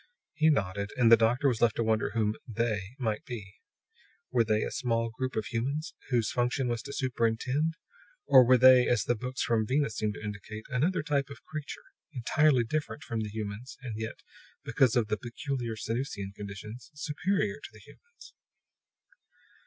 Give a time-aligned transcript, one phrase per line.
[0.33, 3.57] He nodded; and the doctor was left to wonder whom "They" might be.
[4.31, 7.75] Were They a small group of humans, whose function was to superintend?
[8.25, 11.83] Or were They, as the books from Venus seemed to indicate, another type of creature,
[12.13, 14.23] entirely different from the humans, and yet,
[14.65, 18.33] because of the peculiar Sanusian conditions, superior to the humans?